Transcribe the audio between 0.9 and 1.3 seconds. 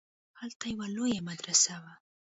لويه